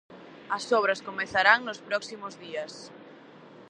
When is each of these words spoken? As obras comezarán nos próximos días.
As 0.57 0.63
obras 0.79 1.03
comezarán 1.07 1.59
nos 1.63 1.79
próximos 1.89 2.33
días. 2.43 2.73